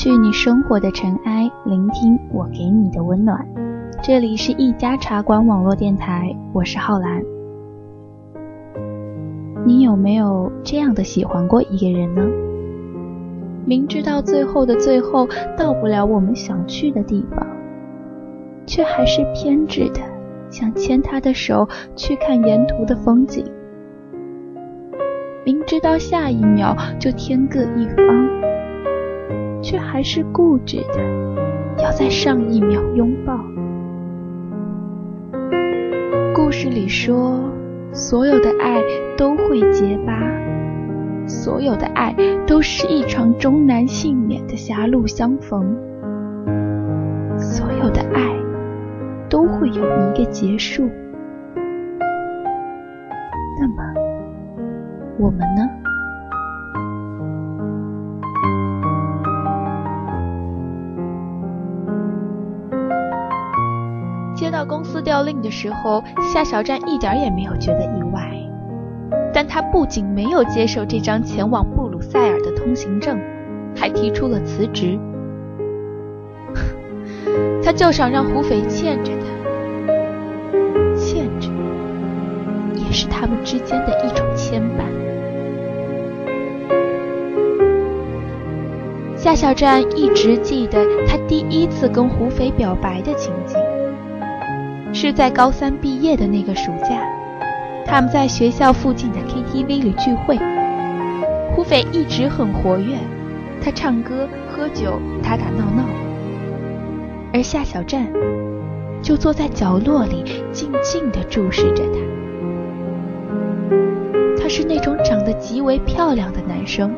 [0.00, 3.44] 去你生活的尘埃，聆听我给你的温暖。
[4.00, 7.20] 这里是一家茶馆网络电台，我是浩然。
[9.66, 12.22] 你有没有这样的喜欢过一个人呢？
[13.66, 17.44] 明知道最后的最后到不了我们想去的地方，
[18.66, 20.00] 却还是偏执的
[20.48, 23.44] 想牵他的手去看沿途的风景。
[25.44, 28.28] 明知道下一秒就天各一方。
[29.68, 33.38] 却还是固执的要在上一秒拥抱。
[36.34, 37.38] 故事里说，
[37.92, 38.82] 所有的爱
[39.14, 40.14] 都会结疤，
[41.26, 42.16] 所有的爱
[42.46, 45.76] 都是一场终难幸免的狭路相逢，
[47.36, 48.22] 所有的爱
[49.28, 50.88] 都会有一个结束。
[53.60, 53.82] 那么，
[55.18, 55.68] 我们呢？
[64.98, 66.02] 司调令的时候，
[66.34, 68.20] 夏小站一点也没有觉得意外。
[69.32, 73.16] 但他不仅没有接受这张前往布鲁塞尔的通行证，
[73.76, 74.98] 还提出了辞职。
[77.62, 79.26] 他就想让胡斐欠着他，
[80.96, 81.48] 欠着
[82.74, 84.82] 也是他们之间的一种牵绊。
[89.16, 93.56] 夏小站一直记得他第一次跟胡斐表白的情景。
[95.00, 97.00] 是在高三毕业的那个暑假，
[97.86, 100.36] 他们在学校附近的 KTV 里聚会。
[101.54, 102.96] 胡斐一直很活跃，
[103.62, 105.84] 他唱歌、喝酒、打打闹闹，
[107.32, 108.08] 而夏小站
[109.00, 112.00] 就坐在角落里静静地注视着他。
[114.42, 116.92] 他是那种长得极为漂亮的男生，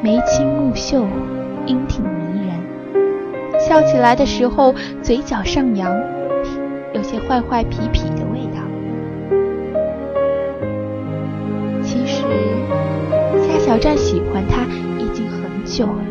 [0.00, 1.04] 眉清目秀，
[1.66, 5.92] 英挺迷人，笑起来的时候嘴角上扬。
[6.96, 8.62] 有些坏坏痞痞的味道。
[11.82, 12.24] 其实
[13.46, 14.62] 夏小站喜欢他
[14.98, 16.02] 已经很久了。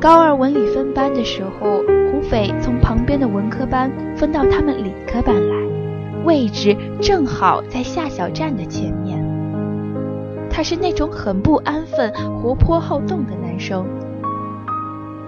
[0.00, 5.56] 高二文理分班的时候，胡斐从旁边的文科班分到他们理科班来，
[6.24, 9.18] 位置正好在夏小站的前面。
[10.48, 13.84] 他是那种很不安分、活泼好动的男生。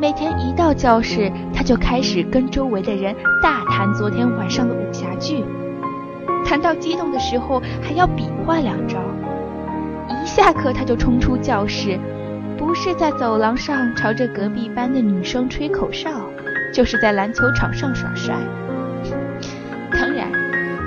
[0.02, 5.44] 每天一到教室，他就开始跟周围的人大谈昨天晚上的武侠剧，
[6.44, 8.98] 谈到激动的时候还要比划两招。
[10.08, 11.96] 一下课他就冲出教室，
[12.58, 16.10] 不是在走廊上朝着隔壁班的女生吹口哨，
[16.74, 18.34] 就是在篮球场上耍帅。
[19.92, 20.32] 当然，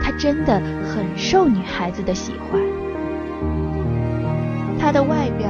[0.04, 0.60] 他真的
[0.94, 2.62] 很受女孩子的喜欢。
[4.78, 5.48] 他的外表，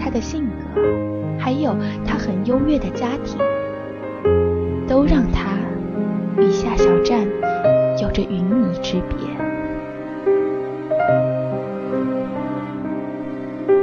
[0.00, 1.21] 他的性格。
[1.42, 1.74] 还有
[2.06, 3.36] 他很优越的家庭，
[4.86, 5.58] 都让他
[6.38, 7.26] 与夏小站
[8.00, 9.18] 有着云泥之别。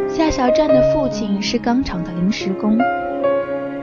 [0.07, 2.77] 夏小站的父亲是钢厂的临时工，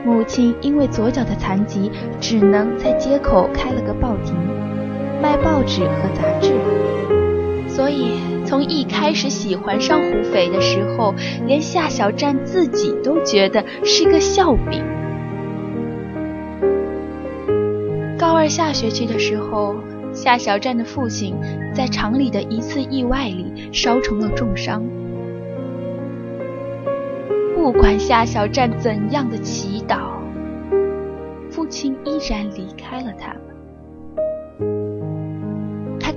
[0.03, 4.35] 母亲因为左脚的残疾，只能在街口开了个报亭，
[5.21, 6.51] 卖报纸和杂志，
[7.69, 8.36] 所以。
[8.47, 11.13] 从一开始喜欢上胡斐的时候，
[11.45, 14.81] 连夏小站自己都觉得是个笑柄。
[18.17, 19.75] 高二下学期的时候，
[20.13, 21.35] 夏小站的父亲
[21.73, 24.81] 在厂里的一次意外里烧成了重伤。
[27.53, 29.97] 不管夏小站怎样的祈祷，
[31.51, 33.35] 父亲依然离开了他。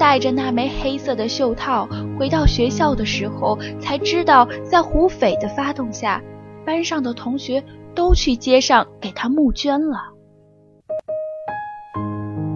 [0.01, 1.87] 戴着那枚黑色的袖套
[2.19, 6.23] 回到学校的时候，才知道在胡斐的发动下，
[6.65, 7.63] 班上的同学
[7.95, 9.99] 都去街上给他募捐了。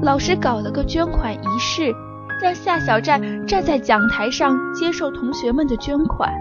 [0.00, 1.92] 老师搞了个捐款仪式，
[2.42, 6.32] 让夏小站站在讲台上接受同学们的捐款。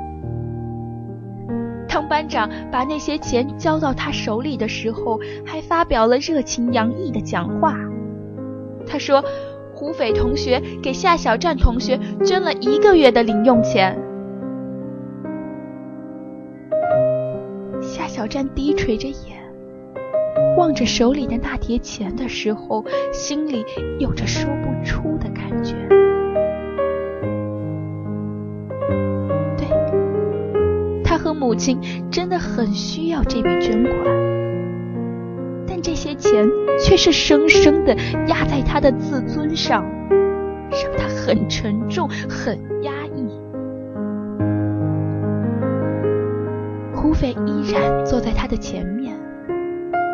[1.90, 7.76] 当班长把那些钱交到他手里的时候，还发表了热情洋溢的讲话。
[8.86, 9.24] 他说，
[9.84, 14.00] 胡斐同学给夏小站同学捐了一个月的零用钱。
[17.82, 19.38] 夏小站低垂着眼，
[20.58, 22.82] 望着手里的那叠钱的时候，
[23.12, 23.66] 心里
[24.00, 25.76] 有着说不出的感觉。
[29.58, 29.68] 对，
[31.04, 31.78] 他和母亲
[32.10, 34.43] 真的很需要这笔捐款。
[35.84, 36.50] 这些钱
[36.80, 37.94] 却是生生的
[38.28, 39.84] 压在他的自尊上，
[40.72, 43.28] 让他很沉重、很压抑。
[46.96, 49.14] 胡斐依然坐在他的前面，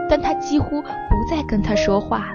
[0.09, 0.87] 但他几乎不
[1.29, 2.33] 再跟他说话，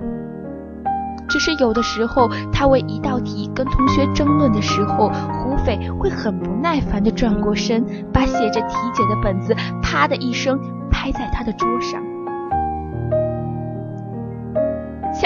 [1.29, 9.53] 只是有的时候，他为一道题跟同学争论的时候，胡斐会很不耐烦地转过身，把写着题解的本子
[9.83, 10.57] 啪的一声
[10.89, 12.01] 拍在他的桌上。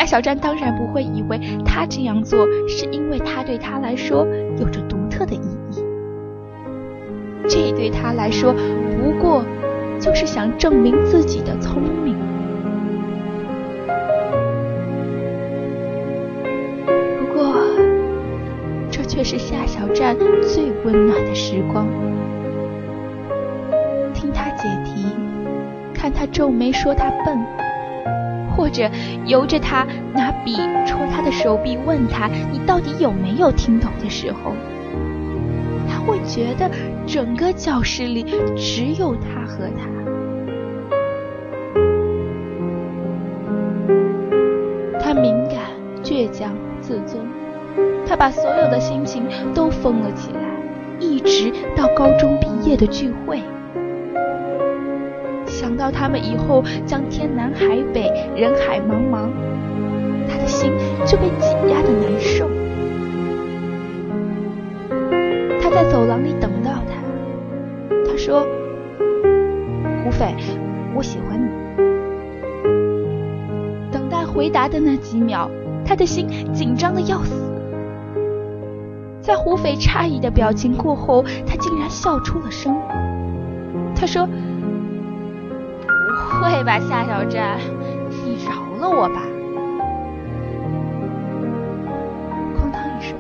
[0.08, 4.26] 小站当然不会以为他这样做是因为他对他来说
[4.58, 5.84] 有着独特的意义，
[7.46, 8.54] 这对他来说
[8.96, 9.44] 不过
[10.00, 12.16] 就是想证明自己的聪明。
[17.18, 17.52] 不过，
[18.90, 21.86] 这却是夏小站最温暖的时光。
[24.14, 25.04] 听他解题，
[25.92, 27.67] 看他皱眉说他笨。
[28.58, 28.90] 或者
[29.24, 34.52] 由着他拿笔戳他的手臂，问他：“你到底有没有听懂？”的时候，
[35.88, 36.68] 他会觉得
[37.06, 38.24] 整个教室里
[38.56, 39.88] 只有他和他。
[44.98, 45.60] 他敏感、
[46.02, 47.24] 倔强、自尊，
[48.04, 49.22] 他把所有的心情
[49.54, 50.40] 都封了起来，
[50.98, 53.40] 一直到高中毕业的聚会。
[55.68, 59.28] 想到他们以后将天南海北、人海茫茫，
[60.26, 60.72] 他的心
[61.04, 62.48] 就被挤压的难受。
[65.60, 67.02] 他在走廊里等到他，
[68.10, 68.46] 他说
[70.02, 70.34] ：“胡斐，
[70.94, 71.50] 我喜欢你。”
[73.92, 75.50] 等待回答的那几秒，
[75.84, 77.34] 他的心紧张的要死。
[79.20, 82.74] 在胡斐诧异的表情过后，他竟然笑出了声。
[83.94, 84.26] 他说。
[86.38, 87.58] 会吧，夏小站，
[88.24, 89.22] 你饶了我吧！
[92.56, 93.18] 哐当一声，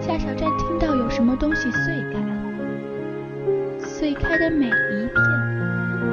[0.00, 2.34] 夏小站听到有什么东西碎开了，
[3.78, 5.14] 碎开的每一片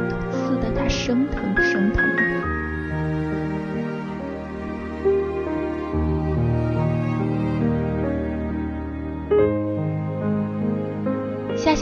[0.09, 2.08] 都刺得他生疼生疼。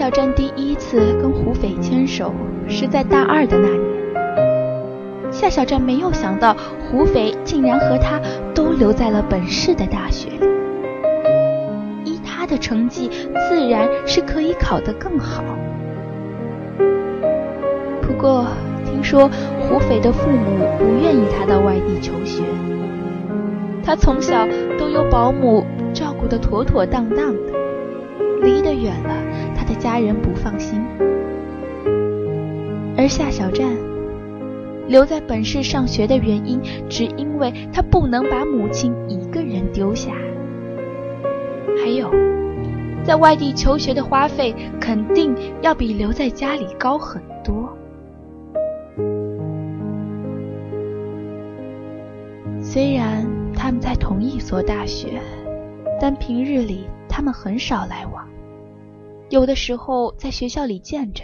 [0.08, 2.34] 小站第一次跟胡斐牵手。
[2.70, 8.18] 是在大二的那年，夏小站没有想到胡斐竟然和他
[8.56, 10.48] 都留在了本市的大学里。
[12.06, 13.10] 依他的成绩，
[13.50, 15.44] 自然是可以考得更好。
[18.02, 18.48] 不过
[18.86, 22.44] 听说胡斐的父母不愿意他到外地求学，
[23.84, 24.48] 他从小
[24.80, 27.52] 都由保姆照顾得妥妥当当的，
[28.42, 29.14] 离得远了，
[29.68, 30.82] 的家人不放心。
[32.98, 33.70] 而夏小站
[34.88, 36.60] 留在本市上学的原因，
[36.90, 40.12] 只因为他不能把母亲一个人丢下。
[41.80, 42.10] 还有，
[43.04, 47.72] 在外地求学的花费肯定要比留在家里高很多。
[52.60, 55.22] 虽然他们在同一所大学，
[56.02, 58.27] 但平日里他们很少来往，
[59.30, 61.24] 有的时候在学校里见着。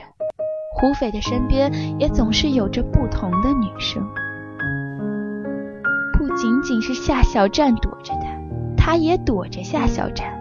[0.75, 4.03] 胡斐的身边也总是有着不同的女生，
[6.17, 8.27] 不仅仅是夏小站躲着他，
[8.75, 10.33] 他也躲着夏小站。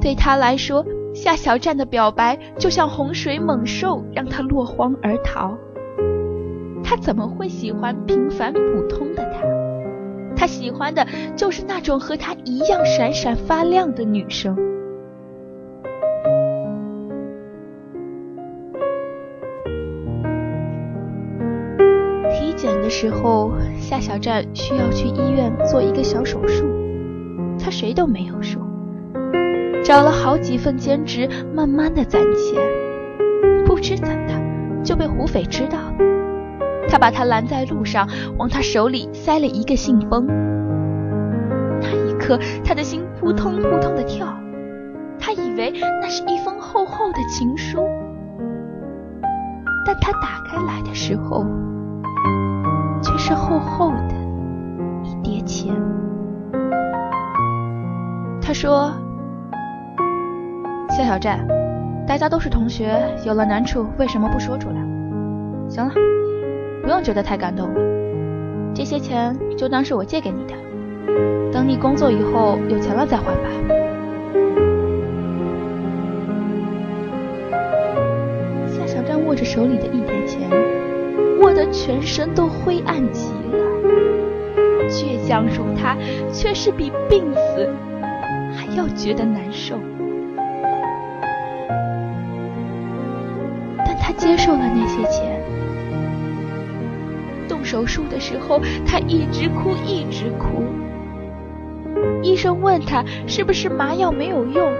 [0.00, 5.56] 对他来说，夏小站的表白就像洪水猛兽，让他落荒而逃。
[6.82, 9.46] 他怎么会喜欢平凡普通的他？
[10.36, 11.06] 他喜欢的
[11.36, 14.73] 就是那种和他一样闪闪发亮的女生。
[23.04, 26.64] 时候，夏小站需要去医院做一个小手术，
[27.58, 28.62] 他谁都没有说，
[29.84, 32.58] 找了好几份兼职，慢慢的攒钱，
[33.66, 34.32] 不知怎的
[34.82, 35.76] 就被胡斐知道。
[35.76, 35.94] 了，
[36.88, 38.08] 他把他拦在路上，
[38.38, 40.26] 往他手里塞了一个信封，
[41.82, 44.26] 那一刻他的心扑通扑通的跳，
[45.18, 47.86] 他以为那是一封厚厚的情书，
[49.84, 51.44] 但他打开来的时候。
[53.26, 54.14] 是厚厚的
[55.02, 55.74] 一叠钱。
[58.42, 58.92] 他说
[60.90, 61.40] 夏小寨
[62.06, 64.76] 大家都是同学有了难处为什么不说出来
[65.70, 65.94] 行了
[66.82, 67.80] 不用觉得太感动了
[68.74, 70.52] 这些钱就当是我借给你的
[71.50, 73.48] 等你工作以后有钱了再还吧。
[78.68, 80.63] 夏小寨握着手里的一叠钱
[81.72, 83.64] 全身都灰暗极了。
[84.88, 85.96] 倔强如他，
[86.32, 87.68] 却是比病死
[88.54, 89.78] 还要觉得难受。
[93.78, 95.40] 但他接受了那些钱。
[97.48, 100.64] 动手术的时候，他一直哭，一直哭。
[102.22, 104.70] 医生问他是不是麻药没有用，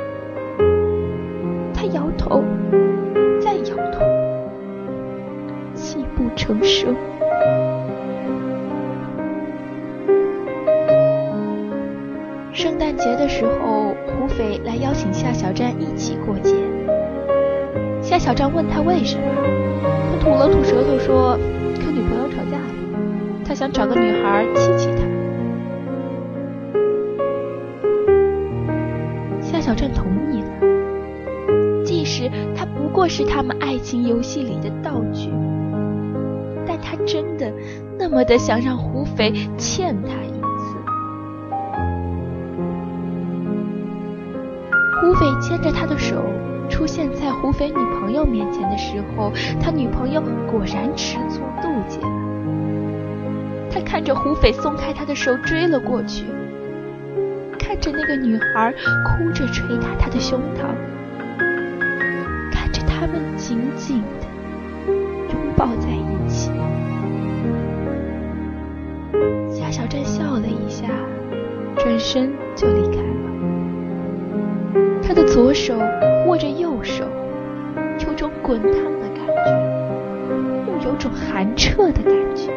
[6.45, 6.95] 成声。
[12.53, 16.55] 圣诞节的时候，胡斐来邀请夏小站一起过节。
[18.03, 19.25] 夏小站问他为什么，
[20.13, 21.39] 他吐了吐舌头说
[21.81, 22.67] ：“跟女朋友吵架了，
[23.43, 25.03] 他想找个女孩气气他。”
[29.41, 30.49] 夏小站同意了，
[31.83, 35.31] 即使他不过是他们爱情游戏里的道具，
[36.85, 37.51] 他真的
[37.99, 40.77] 那么的想让胡斐欠他一次。
[45.01, 46.23] 胡斐牵着他的手
[46.69, 52.09] 出现在胡斐女朋友面前的时候，他女朋友果然吃醋妒忌了。
[53.71, 56.25] 他看着胡斐松开他的手追了过去，
[57.59, 58.73] 看着那个女孩
[59.05, 60.69] 哭着捶打他的胸膛，
[62.53, 64.93] 看着他们紧紧的
[65.33, 66.51] 拥抱在一起。
[69.49, 70.89] 夏小站笑了一下，
[71.77, 73.09] 转身就离开了。
[75.03, 75.75] 他的左手
[76.27, 77.05] 握着右手，
[78.07, 79.51] 有种滚烫的感觉，
[80.67, 82.51] 又有种寒彻的感觉，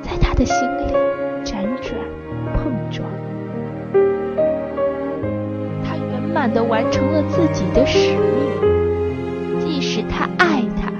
[0.00, 0.92] 在他的心里
[1.44, 1.98] 辗转
[2.54, 3.08] 碰撞。
[5.84, 10.92] 他圆满的完成了自己的使命，即使他爱他，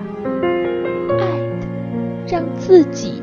[1.16, 1.66] 爱的
[2.26, 3.13] 让自己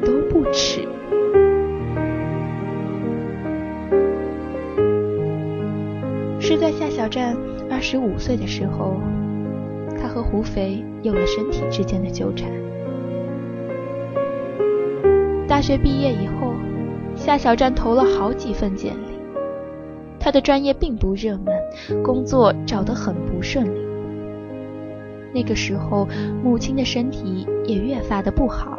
[6.81, 7.37] 夏小站
[7.69, 8.99] 二十五岁的时候，
[10.01, 12.49] 他和胡斐有了身体之间的纠缠。
[15.47, 16.55] 大学毕业以后，
[17.15, 19.13] 夏小站投了好几份简历，
[20.19, 21.53] 他的专业并不热门，
[22.01, 23.79] 工作找得很不顺利。
[25.35, 26.07] 那个时候，
[26.43, 28.75] 母亲的身体也越发的不好，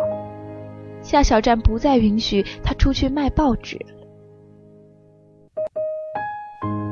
[1.03, 3.79] 夏小站不再允许他出去卖报纸。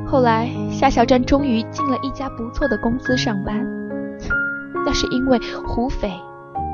[0.05, 0.49] 后来，
[0.81, 3.63] 夏小站终于进了一家不错的公司上班，
[4.83, 6.11] 那是因为胡斐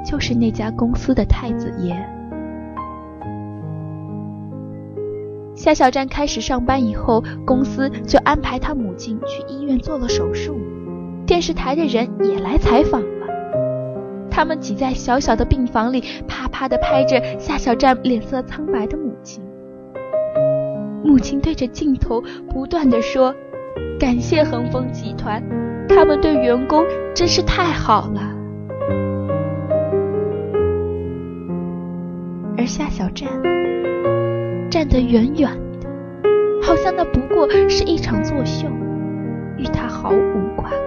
[0.05, 1.93] 就是那家公司的太子爷。
[5.53, 10.57] 夏小站开始上班以后，公司就安排他母亲去医院做了手术，
[11.25, 13.27] 电视台的人也来采访了。
[14.31, 19.43] 他们挤在小小的病房里，啪啪地拍着夏小站脸色苍白的母亲。
[21.03, 23.35] 母亲对着镜头不断的说
[23.99, 25.43] ：“感谢恒丰集团，
[25.87, 28.21] 他们对员工真是太好了。”
[32.57, 33.29] 而夏小站
[34.69, 35.87] 站得远远的，
[36.61, 38.67] 好像那不过是一场作秀，
[39.57, 40.77] 与他毫无瓜葛。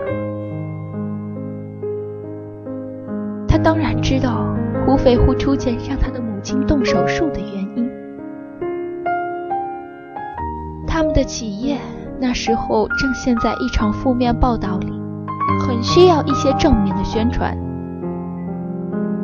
[3.49, 4.55] 他当然知道
[4.85, 7.91] 胡斐会出钱让他的母亲动手术的原因。
[10.87, 11.79] 他们的企业
[12.21, 14.93] 那时候正陷在一场负面报道里，
[15.67, 17.57] 很需要一些正面的宣传，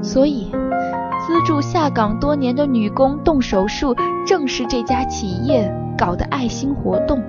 [0.03, 0.51] 所以
[1.21, 3.95] 资助下岗多年的女工动手术，
[4.27, 7.23] 正是这家企业搞的爱心活动。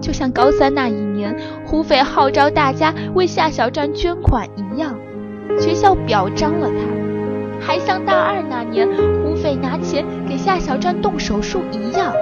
[0.00, 4.94] 就像高三那一年，胡斐号召大家为夏小站捐款一样，
[5.60, 8.88] 学校表彰了他，还像大二那年。
[9.22, 12.12] 胡斐拿钱给夏小站动手术一样，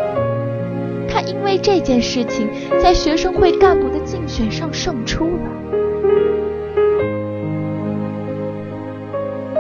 [1.09, 2.49] 他因为这件事情
[2.81, 5.51] 在学生会干部的竞选上胜出了。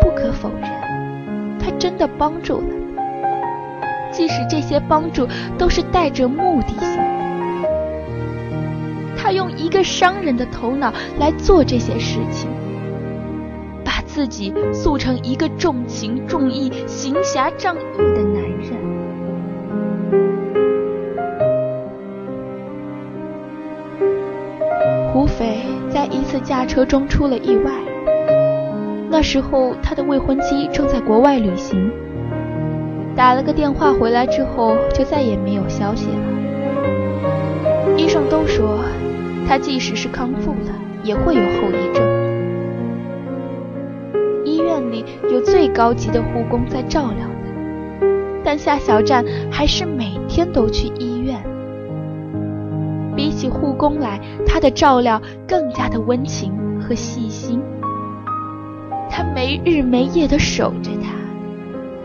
[0.00, 0.70] 不可否认，
[1.58, 2.66] 他真的帮助了，
[4.12, 5.26] 即使这些帮助
[5.56, 7.00] 都是带着目的性。
[9.16, 12.48] 他用一个商人的头脑来做这些事情。
[13.84, 18.70] 把自己塑成一个重情重义、行侠仗义的男人，
[26.36, 27.72] 次驾车中出了意外，
[29.08, 31.90] 那时候他的未婚妻正在国外旅行，
[33.16, 37.96] 打了个电话回来之后就再也没有消息了。
[37.96, 38.80] 医生都说，
[39.48, 42.04] 他即使是康复了，也会有后遗症。
[44.44, 47.26] 医院里有最高级的护工在照料
[47.98, 48.06] 他，
[48.44, 51.05] 但夏小站还是每天都去医。
[53.46, 57.62] 起护工来，他的照料更加的温情和细心。
[59.08, 61.12] 他没日没夜的守着他，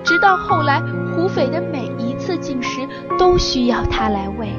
[0.03, 0.79] 直到后来，
[1.15, 4.50] 胡斐的每一次进食都需要他来喂。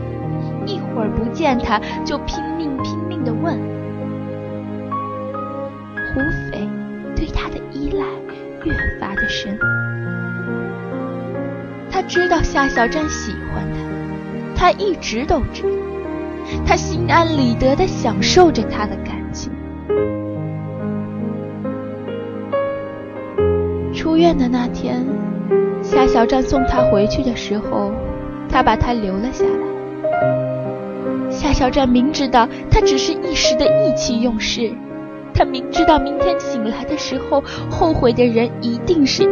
[0.67, 3.57] 一会儿不见他，就拼命拼命的问。
[6.13, 6.21] 胡
[6.51, 6.69] 斐
[7.15, 8.05] 对他的依赖
[8.65, 9.57] 越发的深。
[11.89, 13.65] 他知道夏小站喜欢
[14.57, 15.92] 他，他一直都知道。
[16.65, 19.53] 他心安理得地享受着他的感情。
[23.95, 25.05] 出院的那天，
[25.83, 27.93] 夏小站送他回去的时候，
[28.49, 31.31] 他把他留了下来。
[31.31, 34.73] 夏小站明知道他只是一时的意气用事，
[35.35, 39.31] 他明知道明天醒来的时候，后悔的人一定是他，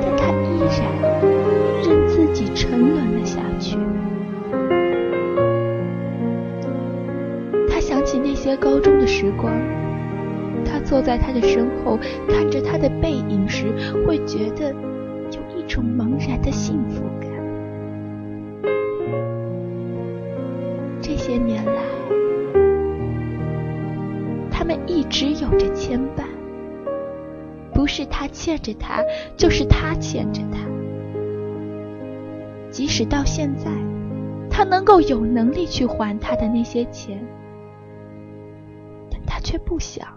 [0.00, 0.86] 但他依然
[1.82, 3.53] 任自己沉沦了下来。
[8.56, 9.52] 高中的时光，
[10.64, 13.66] 他坐在他的身后，看着他的背影时，
[14.06, 14.70] 会觉得
[15.30, 17.30] 有一种茫然的幸福感。
[21.00, 21.82] 这些年来，
[24.50, 26.24] 他们一直有着牵绊，
[27.72, 29.02] 不是他欠着他，
[29.36, 30.58] 就是他欠着他。
[32.70, 33.70] 即使到现在，
[34.50, 37.22] 他能够有能力去还他的那些钱。
[39.54, 40.08] 却不想，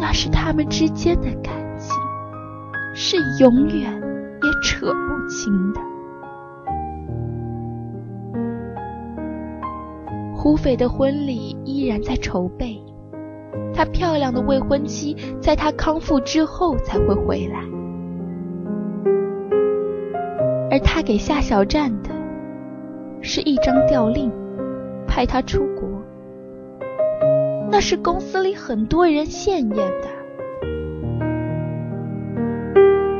[0.00, 1.94] 那是他们之间的感情，
[2.94, 5.80] 是永远也扯不清的。
[10.34, 12.82] 胡斐的婚礼依然在筹备，
[13.74, 17.60] 他漂亮的未婚妻在他康复之后才会回来，
[20.70, 22.08] 而他给夏小站的
[23.20, 24.32] 是一张调令，
[25.06, 25.93] 派他出国。
[27.74, 30.08] 那是公司里很多人羡艳的。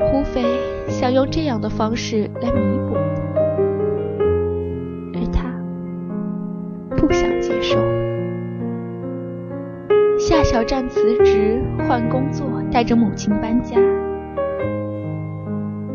[0.07, 0.45] 胡斐
[0.89, 2.95] 想用这样的方式来弥补，
[5.13, 5.51] 而他
[6.97, 7.81] 不想接受。
[10.21, 13.77] 夏小站辞职换工作，带着母亲搬家。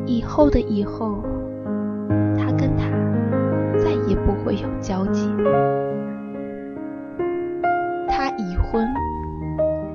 [0.05, 1.23] 以后的以后，
[2.37, 2.89] 他跟他
[3.77, 5.29] 再也不会有交集。
[8.71, 8.87] 婚，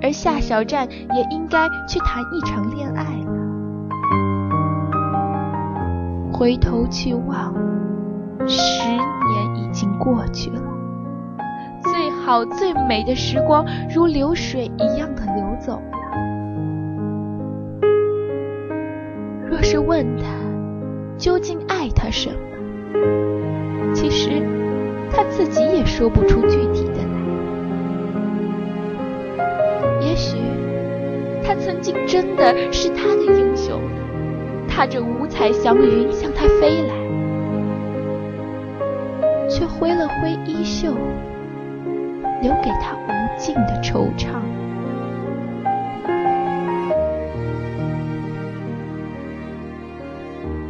[0.03, 3.33] 而夏小站也应该去谈一场恋爱了。
[6.33, 7.55] 回头去望，
[8.47, 10.61] 十年已经过去了，
[11.83, 15.81] 最好最美的时光如流水一样的流走了。
[19.49, 20.25] 若是问他
[21.17, 22.35] 究竟爱他什么，
[23.95, 24.43] 其实
[25.13, 26.74] 他自己也说不出具体
[31.57, 33.81] 曾经真的是他的英雄，
[34.69, 36.95] 踏着五彩祥云向他飞来，
[39.49, 40.95] 却挥了挥衣袖，
[42.43, 44.29] 留给他无尽的惆怅。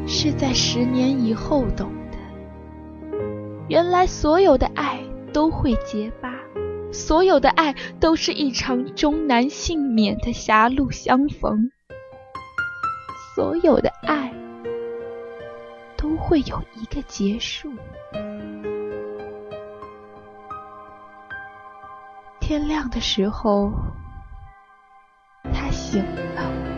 [0.07, 2.19] 是在十年以后懂得，
[3.69, 5.01] 原来所有的爱
[5.33, 6.33] 都会结疤。
[6.95, 11.73] 所有的爱都是一场终难幸免的狭路相逢，
[13.35, 14.33] 所有的爱
[15.97, 17.73] 都会有一个结束。
[22.41, 23.73] 天亮的时候，
[25.53, 26.01] 他醒
[26.37, 26.74] 了。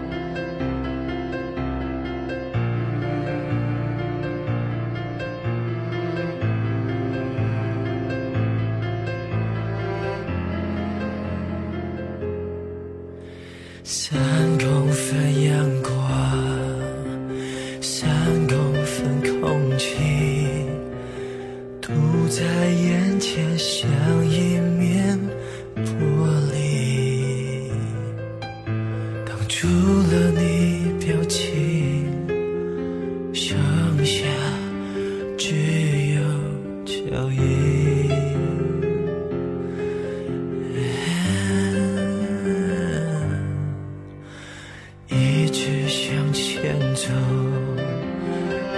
[46.96, 47.12] 走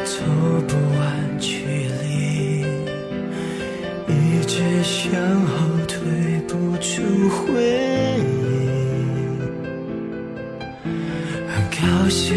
[0.04, 0.24] 走
[0.66, 1.64] 不完距
[2.02, 2.64] 离
[4.08, 5.12] 一直向
[5.46, 6.00] 后退
[6.48, 7.62] 不出回
[8.18, 8.20] 忆。
[11.46, 12.34] 很高兴